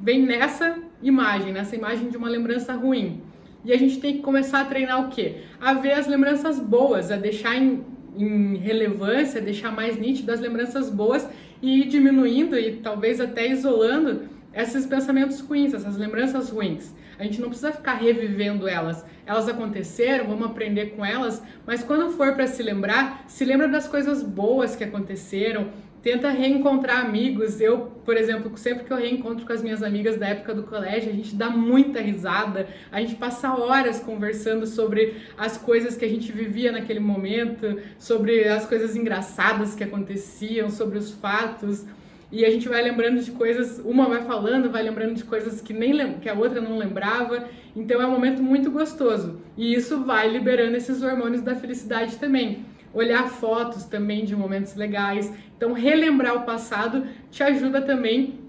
vem 0.00 0.26
nessa 0.26 0.76
imagem, 1.00 1.52
nessa 1.52 1.76
imagem 1.76 2.08
de 2.08 2.16
uma 2.16 2.28
lembrança 2.28 2.72
ruim. 2.74 3.22
E 3.64 3.72
a 3.72 3.78
gente 3.78 4.00
tem 4.00 4.16
que 4.16 4.22
começar 4.22 4.60
a 4.60 4.64
treinar 4.64 5.06
o 5.06 5.10
quê? 5.10 5.36
A 5.60 5.72
ver 5.74 5.92
as 5.92 6.08
lembranças 6.08 6.58
boas, 6.58 7.12
a 7.12 7.16
deixar 7.16 7.56
em, 7.56 7.84
em 8.16 8.56
relevância, 8.56 9.40
deixar 9.40 9.70
mais 9.70 9.96
nítido 9.96 10.32
as 10.32 10.40
lembranças 10.40 10.90
boas 10.90 11.26
e 11.62 11.82
ir 11.82 11.84
diminuindo 11.86 12.58
e 12.58 12.72
talvez 12.76 13.20
até 13.20 13.48
isolando 13.48 14.33
esses 14.54 14.86
pensamentos 14.86 15.40
ruins, 15.40 15.74
essas 15.74 15.96
lembranças 15.96 16.50
ruins. 16.50 16.94
A 17.18 17.24
gente 17.24 17.40
não 17.40 17.48
precisa 17.48 17.72
ficar 17.72 17.94
revivendo 17.94 18.68
elas. 18.68 19.04
Elas 19.26 19.48
aconteceram, 19.48 20.26
vamos 20.26 20.46
aprender 20.46 20.96
com 20.96 21.04
elas, 21.04 21.42
mas 21.66 21.82
quando 21.82 22.10
for 22.12 22.34
para 22.34 22.46
se 22.46 22.62
lembrar, 22.62 23.24
se 23.26 23.44
lembra 23.44 23.68
das 23.68 23.88
coisas 23.88 24.22
boas 24.22 24.76
que 24.76 24.84
aconteceram. 24.84 25.68
Tenta 26.02 26.28
reencontrar 26.28 27.02
amigos. 27.02 27.62
Eu, 27.62 27.92
por 28.04 28.14
exemplo, 28.14 28.54
sempre 28.58 28.84
que 28.84 28.92
eu 28.92 28.98
reencontro 28.98 29.46
com 29.46 29.52
as 29.54 29.62
minhas 29.62 29.82
amigas 29.82 30.18
da 30.18 30.28
época 30.28 30.54
do 30.54 30.64
colégio, 30.64 31.08
a 31.08 31.14
gente 31.14 31.34
dá 31.34 31.48
muita 31.48 31.98
risada, 31.98 32.68
a 32.92 33.00
gente 33.00 33.14
passa 33.14 33.54
horas 33.54 34.00
conversando 34.00 34.66
sobre 34.66 35.16
as 35.38 35.56
coisas 35.56 35.96
que 35.96 36.04
a 36.04 36.08
gente 36.08 36.30
vivia 36.30 36.70
naquele 36.70 37.00
momento, 37.00 37.80
sobre 37.98 38.46
as 38.46 38.66
coisas 38.66 38.94
engraçadas 38.94 39.74
que 39.74 39.82
aconteciam, 39.82 40.68
sobre 40.68 40.98
os 40.98 41.10
fatos. 41.10 41.86
E 42.34 42.44
a 42.44 42.50
gente 42.50 42.68
vai 42.68 42.82
lembrando 42.82 43.22
de 43.22 43.30
coisas, 43.30 43.80
uma 43.84 44.08
vai 44.08 44.22
falando, 44.22 44.68
vai 44.68 44.82
lembrando 44.82 45.14
de 45.14 45.22
coisas 45.22 45.60
que 45.60 45.72
nem 45.72 46.14
que 46.14 46.28
a 46.28 46.34
outra 46.34 46.60
não 46.60 46.76
lembrava. 46.76 47.44
Então 47.76 48.02
é 48.02 48.06
um 48.06 48.10
momento 48.10 48.42
muito 48.42 48.72
gostoso. 48.72 49.40
E 49.56 49.72
isso 49.72 50.02
vai 50.02 50.28
liberando 50.28 50.76
esses 50.76 51.00
hormônios 51.00 51.42
da 51.42 51.54
felicidade 51.54 52.16
também. 52.16 52.66
Olhar 52.92 53.28
fotos 53.28 53.84
também 53.84 54.24
de 54.24 54.34
momentos 54.34 54.74
legais. 54.74 55.32
Então 55.56 55.72
relembrar 55.72 56.34
o 56.34 56.42
passado 56.42 57.06
te 57.30 57.40
ajuda 57.44 57.80
também 57.80 58.40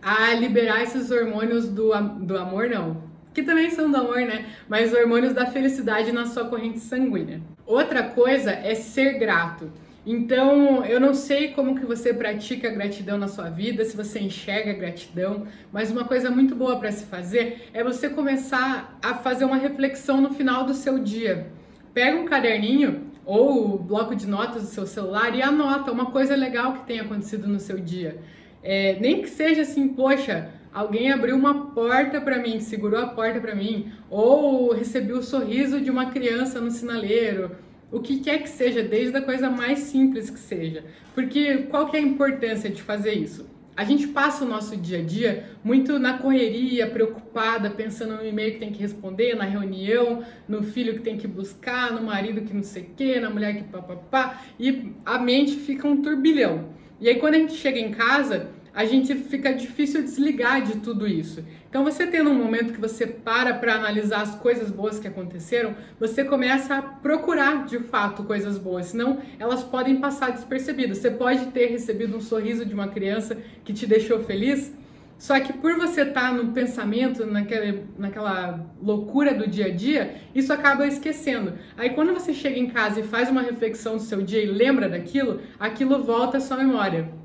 a 0.00 0.32
liberar 0.34 0.84
esses 0.84 1.10
hormônios 1.10 1.68
do, 1.68 1.90
do 2.20 2.38
amor, 2.38 2.68
não, 2.68 3.02
que 3.32 3.42
também 3.42 3.68
são 3.68 3.90
do 3.90 3.96
amor, 3.96 4.20
né? 4.20 4.46
Mas 4.68 4.92
hormônios 4.92 5.34
da 5.34 5.46
felicidade 5.46 6.12
na 6.12 6.26
sua 6.26 6.44
corrente 6.44 6.78
sanguínea. 6.78 7.40
Outra 7.66 8.04
coisa 8.04 8.52
é 8.52 8.76
ser 8.76 9.18
grato. 9.18 9.72
Então, 10.06 10.84
eu 10.84 11.00
não 11.00 11.14
sei 11.14 11.52
como 11.52 11.74
que 11.74 11.86
você 11.86 12.12
pratica 12.12 12.68
gratidão 12.68 13.16
na 13.16 13.26
sua 13.26 13.48
vida, 13.48 13.84
se 13.84 13.96
você 13.96 14.20
enxerga 14.20 14.72
a 14.72 14.74
gratidão, 14.74 15.46
mas 15.72 15.90
uma 15.90 16.04
coisa 16.04 16.30
muito 16.30 16.54
boa 16.54 16.78
para 16.78 16.92
se 16.92 17.06
fazer 17.06 17.70
é 17.72 17.82
você 17.82 18.10
começar 18.10 18.98
a 19.02 19.14
fazer 19.14 19.46
uma 19.46 19.56
reflexão 19.56 20.20
no 20.20 20.34
final 20.34 20.64
do 20.64 20.74
seu 20.74 20.98
dia. 20.98 21.46
Pega 21.94 22.18
um 22.18 22.26
caderninho 22.26 23.14
ou 23.24 23.74
o 23.74 23.78
bloco 23.78 24.14
de 24.14 24.26
notas 24.26 24.62
do 24.62 24.68
seu 24.68 24.86
celular 24.86 25.34
e 25.34 25.40
anota 25.40 25.90
uma 25.90 26.06
coisa 26.06 26.36
legal 26.36 26.74
que 26.74 26.86
tenha 26.86 27.02
acontecido 27.02 27.48
no 27.48 27.58
seu 27.58 27.78
dia. 27.78 28.18
É, 28.62 28.98
nem 29.00 29.22
que 29.22 29.28
seja 29.28 29.62
assim, 29.62 29.88
poxa, 29.88 30.50
alguém 30.72 31.10
abriu 31.12 31.34
uma 31.34 31.70
porta 31.70 32.20
para 32.20 32.38
mim, 32.38 32.60
segurou 32.60 33.00
a 33.00 33.06
porta 33.06 33.40
para 33.40 33.54
mim, 33.54 33.90
ou 34.10 34.72
recebi 34.74 35.12
o 35.12 35.22
sorriso 35.22 35.80
de 35.80 35.90
uma 35.90 36.10
criança 36.10 36.60
no 36.60 36.70
sinaleiro, 36.70 37.52
o 37.94 38.00
que 38.00 38.18
quer 38.18 38.42
que 38.42 38.48
seja, 38.48 38.82
desde 38.82 39.16
a 39.16 39.22
coisa 39.22 39.48
mais 39.48 39.78
simples 39.78 40.28
que 40.28 40.38
seja. 40.38 40.84
Porque 41.14 41.58
qual 41.70 41.86
que 41.88 41.96
é 41.96 42.00
a 42.00 42.02
importância 42.02 42.68
de 42.68 42.82
fazer 42.82 43.12
isso? 43.12 43.48
A 43.76 43.84
gente 43.84 44.08
passa 44.08 44.44
o 44.44 44.48
nosso 44.48 44.76
dia 44.76 44.98
a 44.98 45.02
dia 45.02 45.44
muito 45.62 45.96
na 45.96 46.18
correria, 46.18 46.90
preocupada, 46.90 47.70
pensando 47.70 48.16
no 48.16 48.26
e-mail 48.26 48.54
que 48.54 48.58
tem 48.58 48.72
que 48.72 48.80
responder, 48.80 49.36
na 49.36 49.44
reunião, 49.44 50.24
no 50.48 50.64
filho 50.64 50.94
que 50.94 51.02
tem 51.02 51.16
que 51.16 51.28
buscar, 51.28 51.92
no 51.92 52.02
marido 52.02 52.42
que 52.42 52.52
não 52.52 52.64
sei 52.64 52.82
o 52.82 52.90
quê, 52.96 53.20
na 53.20 53.30
mulher 53.30 53.54
que 53.54 53.62
papapá, 53.62 54.42
e 54.58 54.92
a 55.06 55.16
mente 55.16 55.54
fica 55.54 55.86
um 55.86 56.02
turbilhão. 56.02 56.70
E 57.00 57.08
aí 57.08 57.14
quando 57.20 57.34
a 57.34 57.38
gente 57.38 57.54
chega 57.54 57.78
em 57.78 57.92
casa, 57.92 58.50
a 58.74 58.84
gente 58.84 59.14
fica 59.14 59.54
difícil 59.54 60.02
desligar 60.02 60.62
de 60.62 60.80
tudo 60.80 61.06
isso. 61.06 61.44
Então 61.70 61.84
você 61.84 62.06
tendo 62.06 62.30
um 62.30 62.34
momento 62.34 62.72
que 62.72 62.80
você 62.80 63.06
para 63.06 63.54
para 63.54 63.76
analisar 63.76 64.22
as 64.22 64.34
coisas 64.34 64.68
boas 64.70 64.98
que 64.98 65.06
aconteceram, 65.06 65.76
você 65.98 66.24
começa 66.24 66.76
a 66.76 66.82
procurar 66.82 67.66
de 67.66 67.78
fato 67.78 68.24
coisas 68.24 68.58
boas, 68.58 68.86
senão 68.86 69.20
elas 69.38 69.62
podem 69.62 69.96
passar 70.00 70.32
despercebidas. 70.32 70.98
Você 70.98 71.10
pode 71.10 71.46
ter 71.46 71.66
recebido 71.66 72.16
um 72.16 72.20
sorriso 72.20 72.66
de 72.66 72.74
uma 72.74 72.88
criança 72.88 73.38
que 73.64 73.72
te 73.72 73.86
deixou 73.86 74.24
feliz, 74.24 74.72
só 75.16 75.38
que 75.38 75.52
por 75.52 75.76
você 75.76 76.02
estar 76.02 76.30
tá 76.30 76.32
no 76.32 76.52
pensamento, 76.52 77.24
naquela, 77.24 77.80
naquela 77.96 78.66
loucura 78.82 79.32
do 79.32 79.48
dia 79.48 79.66
a 79.66 79.70
dia, 79.70 80.16
isso 80.34 80.52
acaba 80.52 80.84
esquecendo. 80.84 81.54
Aí 81.76 81.90
quando 81.90 82.12
você 82.12 82.34
chega 82.34 82.58
em 82.58 82.66
casa 82.66 82.98
e 83.00 83.04
faz 83.04 83.30
uma 83.30 83.40
reflexão 83.40 83.96
do 83.96 84.02
seu 84.02 84.20
dia 84.20 84.42
e 84.42 84.46
lembra 84.46 84.88
daquilo, 84.88 85.40
aquilo 85.60 86.02
volta 86.02 86.38
à 86.38 86.40
sua 86.40 86.56
memória. 86.56 87.23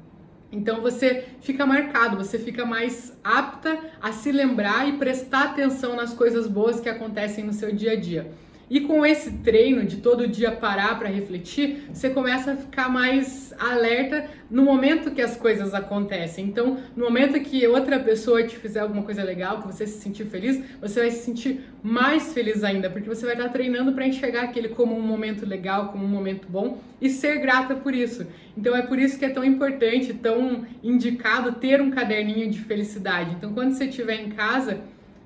Então 0.51 0.81
você 0.81 1.25
fica 1.41 1.65
marcado, 1.65 2.17
você 2.17 2.39
fica 2.39 2.65
mais 2.65 3.13
apta 3.23 3.79
a 4.01 4.11
se 4.11 4.31
lembrar 4.31 4.89
e 4.89 4.93
prestar 4.93 5.43
atenção 5.43 5.95
nas 5.95 6.13
coisas 6.13 6.47
boas 6.47 6.79
que 6.79 6.89
acontecem 6.89 7.43
no 7.43 7.53
seu 7.53 7.73
dia 7.73 7.91
a 7.91 7.95
dia. 7.95 8.31
E 8.69 8.81
com 8.81 9.05
esse 9.05 9.31
treino 9.39 9.83
de 9.83 9.97
todo 9.97 10.27
dia 10.27 10.51
parar 10.51 10.99
para 10.99 11.09
refletir, 11.09 11.89
você 11.91 12.09
começa 12.09 12.53
a 12.53 12.55
ficar 12.55 12.88
mais 12.88 13.51
alerta 13.57 14.29
no 14.49 14.63
momento 14.63 15.11
que 15.11 15.21
as 15.21 15.35
coisas 15.35 15.73
acontecem. 15.73 16.45
Então, 16.45 16.77
no 16.95 17.05
momento 17.05 17.39
que 17.39 17.65
outra 17.67 17.99
pessoa 17.99 18.43
te 18.43 18.55
fizer 18.55 18.81
alguma 18.81 19.01
coisa 19.01 19.23
legal, 19.23 19.59
que 19.61 19.67
você 19.67 19.88
se 19.88 19.99
sentir 19.99 20.25
feliz, 20.25 20.63
você 20.79 20.99
vai 20.99 21.11
se 21.11 21.23
sentir 21.23 21.61
mais 21.81 22.33
feliz 22.33 22.63
ainda, 22.63 22.89
porque 22.89 23.09
você 23.09 23.25
vai 23.25 23.35
estar 23.35 23.49
treinando 23.49 23.93
para 23.93 24.05
enxergar 24.05 24.43
aquele 24.43 24.69
como 24.69 24.95
um 24.95 25.01
momento 25.01 25.45
legal, 25.45 25.89
como 25.89 26.05
um 26.05 26.09
momento 26.09 26.47
bom 26.47 26.79
e 27.01 27.09
ser 27.09 27.39
grata 27.39 27.75
por 27.75 27.95
isso. 27.95 28.27
Então, 28.55 28.75
é 28.75 28.83
por 28.83 28.99
isso 28.99 29.17
que 29.17 29.25
é 29.25 29.29
tão 29.29 29.43
importante, 29.43 30.13
tão 30.13 30.65
indicado 30.83 31.53
ter 31.53 31.81
um 31.81 31.89
caderninho 31.89 32.49
de 32.49 32.59
felicidade. 32.59 33.35
Então, 33.35 33.53
quando 33.53 33.73
você 33.73 33.85
estiver 33.85 34.21
em 34.21 34.29
casa, 34.29 34.81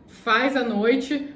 faz 0.07 0.55
à 0.55 0.63
noite 0.63 1.27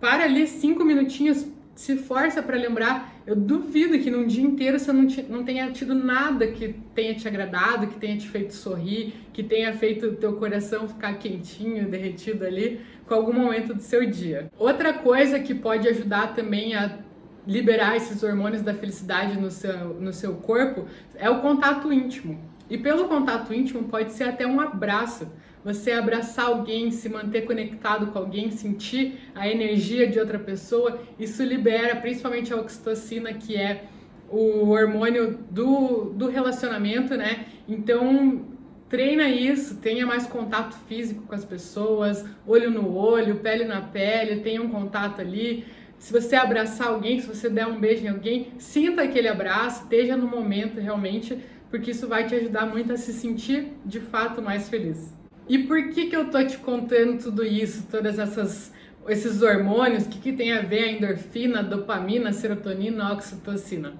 para 0.00 0.24
ali 0.24 0.46
cinco 0.46 0.84
minutinhos, 0.84 1.46
se 1.74 1.96
força 1.96 2.42
para 2.42 2.56
lembrar. 2.56 3.14
Eu 3.26 3.36
duvido 3.36 3.98
que 3.98 4.10
num 4.10 4.26
dia 4.26 4.42
inteiro 4.42 4.78
você 4.78 4.92
não, 4.92 5.06
te, 5.06 5.22
não 5.22 5.44
tenha 5.44 5.70
tido 5.70 5.94
nada 5.94 6.48
que 6.48 6.74
tenha 6.94 7.14
te 7.14 7.28
agradado, 7.28 7.86
que 7.86 7.98
tenha 7.98 8.16
te 8.16 8.28
feito 8.28 8.52
sorrir, 8.52 9.14
que 9.32 9.42
tenha 9.42 9.72
feito 9.74 10.06
o 10.06 10.16
teu 10.16 10.34
coração 10.34 10.88
ficar 10.88 11.14
quentinho, 11.18 11.88
derretido 11.88 12.44
ali 12.44 12.80
com 13.06 13.14
algum 13.14 13.32
momento 13.32 13.74
do 13.74 13.82
seu 13.82 14.04
dia. 14.08 14.50
Outra 14.58 14.92
coisa 14.92 15.38
que 15.38 15.54
pode 15.54 15.86
ajudar 15.88 16.34
também 16.34 16.74
a 16.74 16.98
liberar 17.46 17.96
esses 17.96 18.22
hormônios 18.22 18.60
da 18.60 18.74
felicidade 18.74 19.40
no 19.40 19.50
seu, 19.50 19.94
no 19.94 20.12
seu 20.12 20.34
corpo 20.34 20.86
é 21.14 21.30
o 21.30 21.40
contato 21.40 21.92
íntimo. 21.92 22.38
E 22.70 22.76
pelo 22.76 23.08
contato 23.08 23.52
íntimo 23.54 23.84
pode 23.84 24.12
ser 24.12 24.24
até 24.24 24.46
um 24.46 24.60
abraço 24.60 25.26
você 25.64 25.92
abraçar 25.92 26.46
alguém, 26.46 26.90
se 26.90 27.08
manter 27.08 27.42
conectado 27.42 28.06
com 28.08 28.18
alguém, 28.18 28.50
sentir 28.50 29.18
a 29.34 29.48
energia 29.48 30.06
de 30.06 30.18
outra 30.18 30.38
pessoa, 30.38 31.00
isso 31.18 31.42
libera 31.42 31.96
principalmente 31.96 32.52
a 32.52 32.56
oxitocina, 32.56 33.34
que 33.34 33.56
é 33.56 33.84
o 34.30 34.68
hormônio 34.70 35.38
do, 35.50 36.06
do 36.14 36.28
relacionamento, 36.28 37.16
né? 37.16 37.46
Então, 37.66 38.46
treina 38.88 39.28
isso, 39.28 39.76
tenha 39.76 40.06
mais 40.06 40.26
contato 40.26 40.74
físico 40.86 41.22
com 41.22 41.34
as 41.34 41.44
pessoas, 41.44 42.24
olho 42.46 42.70
no 42.70 42.94
olho, 42.94 43.36
pele 43.36 43.64
na 43.64 43.80
pele, 43.80 44.40
tenha 44.40 44.62
um 44.62 44.68
contato 44.68 45.20
ali. 45.20 45.66
Se 45.98 46.12
você 46.12 46.36
abraçar 46.36 46.88
alguém, 46.88 47.20
se 47.20 47.26
você 47.26 47.50
der 47.50 47.66
um 47.66 47.80
beijo 47.80 48.04
em 48.04 48.08
alguém, 48.08 48.52
sinta 48.58 49.02
aquele 49.02 49.28
abraço, 49.28 49.82
esteja 49.82 50.16
no 50.16 50.28
momento 50.28 50.80
realmente, 50.80 51.36
porque 51.70 51.90
isso 51.90 52.06
vai 52.08 52.26
te 52.26 52.34
ajudar 52.34 52.66
muito 52.66 52.92
a 52.92 52.96
se 52.96 53.12
sentir 53.12 53.72
de 53.84 54.00
fato 54.00 54.40
mais 54.40 54.68
feliz. 54.68 55.16
E 55.48 55.58
por 55.58 55.90
que 55.90 56.06
que 56.06 56.16
eu 56.16 56.30
tô 56.30 56.42
te 56.44 56.58
contando 56.58 57.22
tudo 57.22 57.44
isso, 57.44 57.86
todas 57.90 58.18
essas 58.18 58.72
esses 59.08 59.40
hormônios, 59.40 60.04
o 60.04 60.08
que, 60.10 60.18
que 60.18 60.32
tem 60.32 60.52
a 60.52 60.60
ver 60.60 60.84
a 60.84 60.92
endorfina, 60.92 61.62
dopamina, 61.62 62.32
serotonina, 62.32 63.12
oxitocina? 63.12 63.94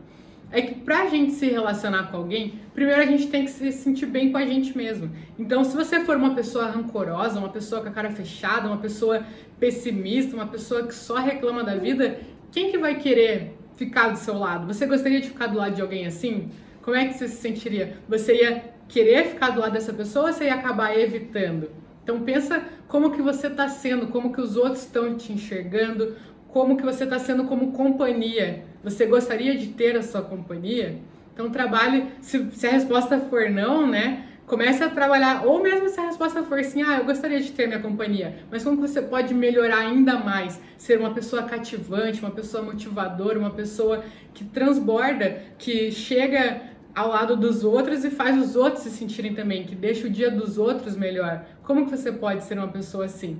É 0.50 0.62
que 0.62 0.74
pra 0.76 1.06
gente 1.06 1.32
se 1.32 1.46
relacionar 1.46 2.10
com 2.10 2.16
alguém, 2.16 2.58
primeiro 2.74 3.02
a 3.02 3.06
gente 3.06 3.26
tem 3.28 3.44
que 3.44 3.50
se 3.50 3.70
sentir 3.70 4.06
bem 4.06 4.32
com 4.32 4.38
a 4.38 4.46
gente 4.46 4.76
mesmo. 4.76 5.10
Então, 5.38 5.62
se 5.62 5.76
você 5.76 6.00
for 6.00 6.16
uma 6.16 6.34
pessoa 6.34 6.66
rancorosa, 6.66 7.38
uma 7.38 7.50
pessoa 7.50 7.82
com 7.82 7.88
a 7.88 7.92
cara 7.92 8.10
fechada, 8.10 8.66
uma 8.66 8.78
pessoa 8.78 9.22
pessimista, 9.60 10.34
uma 10.34 10.46
pessoa 10.46 10.86
que 10.86 10.94
só 10.94 11.16
reclama 11.16 11.62
da 11.62 11.76
vida, 11.76 12.18
quem 12.50 12.70
que 12.70 12.78
vai 12.78 12.94
querer 12.98 13.54
ficar 13.76 14.08
do 14.08 14.16
seu 14.16 14.38
lado? 14.38 14.66
Você 14.66 14.86
gostaria 14.86 15.20
de 15.20 15.28
ficar 15.28 15.48
do 15.48 15.58
lado 15.58 15.74
de 15.74 15.82
alguém 15.82 16.06
assim? 16.06 16.50
Como 16.82 16.96
é 16.96 17.06
que 17.06 17.14
você 17.14 17.28
se 17.28 17.36
sentiria? 17.36 17.98
Você 18.08 18.34
ia 18.34 18.64
querer 18.88 19.26
ficar 19.26 19.50
do 19.50 19.60
lado 19.60 19.72
dessa 19.72 19.92
pessoa 19.92 20.26
ou 20.26 20.32
você 20.32 20.44
ia 20.44 20.54
acabar 20.54 20.98
evitando? 20.98 21.70
Então 22.02 22.20
pensa 22.20 22.64
como 22.86 23.10
que 23.10 23.20
você 23.20 23.48
está 23.48 23.68
sendo, 23.68 24.06
como 24.08 24.32
que 24.32 24.40
os 24.40 24.56
outros 24.56 24.82
estão 24.82 25.14
te 25.16 25.32
enxergando, 25.32 26.16
como 26.48 26.76
que 26.76 26.82
você 26.82 27.04
está 27.04 27.18
sendo 27.18 27.44
como 27.44 27.72
companhia. 27.72 28.64
Você 28.82 29.04
gostaria 29.06 29.56
de 29.56 29.68
ter 29.68 29.96
a 29.96 30.02
sua 30.02 30.22
companhia? 30.22 30.98
Então 31.34 31.50
trabalhe, 31.50 32.06
se, 32.20 32.50
se 32.52 32.66
a 32.66 32.70
resposta 32.70 33.20
for 33.20 33.50
não, 33.50 33.86
né? 33.86 34.27
Comece 34.48 34.82
a 34.82 34.88
trabalhar, 34.88 35.44
ou 35.44 35.62
mesmo 35.62 35.90
se 35.90 36.00
a 36.00 36.06
resposta 36.06 36.42
for 36.42 36.58
assim, 36.58 36.82
ah, 36.82 36.96
eu 36.96 37.04
gostaria 37.04 37.38
de 37.38 37.52
ter 37.52 37.66
minha 37.66 37.80
companhia, 37.80 38.34
mas 38.50 38.64
como 38.64 38.80
você 38.80 39.02
pode 39.02 39.34
melhorar 39.34 39.80
ainda 39.80 40.16
mais? 40.16 40.58
Ser 40.78 40.98
uma 40.98 41.12
pessoa 41.12 41.42
cativante, 41.42 42.22
uma 42.22 42.30
pessoa 42.30 42.62
motivadora, 42.62 43.38
uma 43.38 43.50
pessoa 43.50 44.02
que 44.32 44.44
transborda, 44.46 45.42
que 45.58 45.92
chega 45.92 46.62
ao 46.94 47.10
lado 47.10 47.36
dos 47.36 47.62
outros 47.62 48.06
e 48.06 48.10
faz 48.10 48.38
os 48.42 48.56
outros 48.56 48.84
se 48.84 48.90
sentirem 48.90 49.34
também, 49.34 49.64
que 49.64 49.74
deixa 49.74 50.06
o 50.06 50.10
dia 50.10 50.30
dos 50.30 50.56
outros 50.56 50.96
melhor. 50.96 51.44
Como 51.62 51.84
que 51.84 51.90
você 51.90 52.10
pode 52.10 52.42
ser 52.44 52.56
uma 52.56 52.68
pessoa 52.68 53.04
assim? 53.04 53.38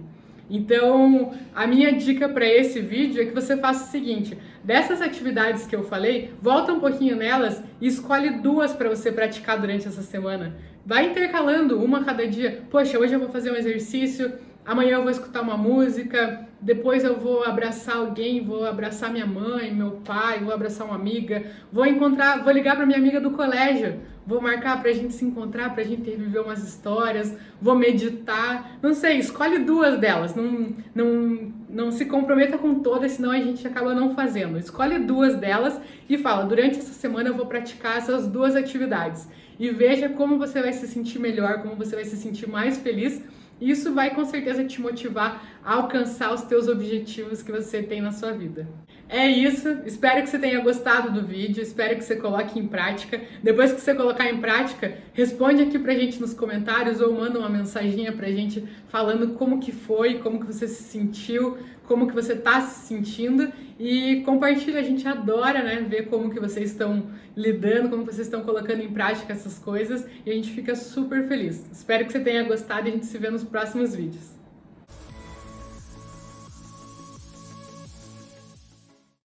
Então, 0.50 1.34
a 1.54 1.66
minha 1.66 1.92
dica 1.92 2.28
para 2.28 2.46
esse 2.46 2.80
vídeo 2.80 3.22
é 3.22 3.26
que 3.26 3.34
você 3.34 3.56
faça 3.56 3.84
o 3.84 3.90
seguinte: 3.90 4.36
dessas 4.64 5.02
atividades 5.02 5.66
que 5.66 5.76
eu 5.76 5.84
falei, 5.84 6.32
volta 6.40 6.72
um 6.72 6.80
pouquinho 6.80 7.16
nelas 7.16 7.62
e 7.80 7.86
escolhe 7.86 8.30
duas 8.40 8.72
para 8.72 8.88
você 8.88 9.12
praticar 9.12 9.60
durante 9.60 9.86
essa 9.86 10.02
semana. 10.02 10.56
Vai 10.88 11.10
intercalando 11.10 11.78
uma 11.84 11.98
a 11.98 12.04
cada 12.04 12.26
dia. 12.26 12.62
Poxa, 12.70 12.98
hoje 12.98 13.12
eu 13.12 13.20
vou 13.20 13.28
fazer 13.28 13.52
um 13.52 13.54
exercício, 13.54 14.32
amanhã 14.64 14.92
eu 14.92 15.02
vou 15.02 15.10
escutar 15.10 15.42
uma 15.42 15.54
música, 15.54 16.48
depois 16.62 17.04
eu 17.04 17.20
vou 17.20 17.44
abraçar 17.44 17.98
alguém, 17.98 18.42
vou 18.42 18.64
abraçar 18.64 19.12
minha 19.12 19.26
mãe, 19.26 19.70
meu 19.70 20.00
pai, 20.02 20.38
vou 20.38 20.50
abraçar 20.50 20.86
uma 20.86 20.96
amiga, 20.96 21.44
vou 21.70 21.84
encontrar, 21.84 22.42
vou 22.42 22.50
ligar 22.50 22.74
para 22.74 22.86
minha 22.86 22.96
amiga 22.96 23.20
do 23.20 23.32
colégio, 23.32 24.00
vou 24.26 24.40
marcar 24.40 24.80
para 24.80 24.88
a 24.88 24.94
gente 24.94 25.12
se 25.12 25.26
encontrar, 25.26 25.74
para 25.74 25.82
a 25.82 25.86
gente 25.86 26.08
reviver 26.08 26.40
umas 26.40 26.66
histórias, 26.66 27.36
vou 27.60 27.74
meditar, 27.74 28.78
não 28.82 28.94
sei, 28.94 29.18
escolhe 29.18 29.58
duas 29.58 29.98
delas, 29.98 30.34
não, 30.34 30.74
não 30.94 31.52
não 31.68 31.92
se 31.92 32.06
comprometa 32.06 32.56
com 32.56 32.76
todas, 32.76 33.12
senão 33.12 33.30
a 33.30 33.38
gente 33.38 33.66
acaba 33.66 33.94
não 33.94 34.14
fazendo. 34.14 34.56
Escolhe 34.56 34.98
duas 35.00 35.36
delas 35.36 35.78
e 36.08 36.16
fala: 36.16 36.44
durante 36.44 36.78
essa 36.78 36.94
semana 36.94 37.28
eu 37.28 37.34
vou 37.34 37.44
praticar 37.44 37.98
essas 37.98 38.26
duas 38.26 38.56
atividades. 38.56 39.28
E 39.58 39.70
veja 39.70 40.08
como 40.08 40.38
você 40.38 40.62
vai 40.62 40.72
se 40.72 40.86
sentir 40.86 41.18
melhor, 41.18 41.62
como 41.62 41.74
você 41.74 41.96
vai 41.96 42.04
se 42.04 42.16
sentir 42.16 42.48
mais 42.48 42.78
feliz. 42.78 43.20
Isso 43.60 43.92
vai 43.92 44.14
com 44.14 44.24
certeza 44.24 44.64
te 44.64 44.80
motivar 44.80 45.57
alcançar 45.68 46.32
os 46.32 46.40
teus 46.44 46.66
objetivos 46.66 47.42
que 47.42 47.52
você 47.52 47.82
tem 47.82 48.00
na 48.00 48.10
sua 48.10 48.32
vida. 48.32 48.66
É 49.06 49.28
isso, 49.28 49.68
espero 49.84 50.22
que 50.22 50.30
você 50.30 50.38
tenha 50.38 50.60
gostado 50.60 51.10
do 51.12 51.26
vídeo, 51.26 51.62
espero 51.62 51.94
que 51.94 52.04
você 52.04 52.16
coloque 52.16 52.58
em 52.58 52.66
prática. 52.66 53.20
Depois 53.42 53.72
que 53.72 53.80
você 53.82 53.94
colocar 53.94 54.30
em 54.30 54.40
prática, 54.40 54.96
responde 55.12 55.62
aqui 55.62 55.78
pra 55.78 55.92
gente 55.92 56.18
nos 56.22 56.32
comentários 56.32 57.02
ou 57.02 57.12
manda 57.12 57.38
uma 57.38 57.50
mensaginha 57.50 58.12
pra 58.12 58.30
gente 58.30 58.66
falando 58.88 59.34
como 59.34 59.60
que 59.60 59.70
foi, 59.70 60.20
como 60.20 60.40
que 60.40 60.46
você 60.46 60.66
se 60.66 60.84
sentiu, 60.84 61.58
como 61.84 62.06
que 62.06 62.14
você 62.14 62.34
tá 62.34 62.62
se 62.62 62.86
sentindo 62.86 63.52
e 63.78 64.22
compartilha, 64.24 64.80
a 64.80 64.82
gente 64.82 65.06
adora, 65.06 65.62
né, 65.62 65.86
ver 65.86 66.06
como 66.06 66.30
que 66.30 66.40
vocês 66.40 66.70
estão 66.70 67.08
lidando, 67.36 67.90
como 67.90 68.06
vocês 68.06 68.26
estão 68.26 68.40
colocando 68.40 68.82
em 68.82 68.90
prática 68.90 69.34
essas 69.34 69.58
coisas 69.58 70.06
e 70.24 70.30
a 70.30 70.34
gente 70.34 70.50
fica 70.50 70.74
super 70.74 71.28
feliz. 71.28 71.62
Espero 71.70 72.06
que 72.06 72.12
você 72.12 72.20
tenha 72.20 72.42
gostado 72.44 72.88
e 72.88 72.90
a 72.90 72.92
gente 72.94 73.04
se 73.04 73.18
vê 73.18 73.28
nos 73.28 73.44
próximos 73.44 73.94
vídeos. 73.94 74.37